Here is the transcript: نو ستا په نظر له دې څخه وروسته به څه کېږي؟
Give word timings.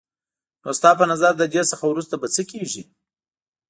نو 0.63 0.71
ستا 0.79 0.91
په 0.99 1.05
نظر 1.11 1.31
له 1.41 1.45
دې 1.53 1.61
څخه 1.71 1.83
وروسته 1.87 2.15
به 2.21 2.27
څه 2.35 2.41
کېږي؟ 2.51 2.83